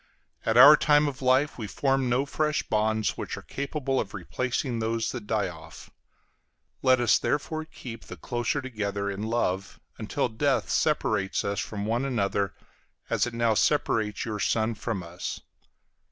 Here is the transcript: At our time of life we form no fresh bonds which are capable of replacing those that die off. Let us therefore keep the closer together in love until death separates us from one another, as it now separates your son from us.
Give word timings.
At 0.47 0.57
our 0.57 0.75
time 0.75 1.07
of 1.07 1.21
life 1.21 1.59
we 1.59 1.67
form 1.67 2.09
no 2.09 2.25
fresh 2.25 2.63
bonds 2.63 3.17
which 3.19 3.37
are 3.37 3.43
capable 3.43 3.99
of 3.99 4.15
replacing 4.15 4.79
those 4.79 5.11
that 5.11 5.27
die 5.27 5.47
off. 5.47 5.91
Let 6.81 6.99
us 6.99 7.19
therefore 7.19 7.65
keep 7.65 8.05
the 8.05 8.17
closer 8.17 8.63
together 8.63 9.11
in 9.11 9.21
love 9.21 9.79
until 9.99 10.27
death 10.27 10.71
separates 10.71 11.45
us 11.45 11.59
from 11.59 11.85
one 11.85 12.03
another, 12.03 12.55
as 13.11 13.27
it 13.27 13.35
now 13.35 13.53
separates 13.53 14.25
your 14.25 14.39
son 14.39 14.73
from 14.73 15.03
us. 15.03 15.41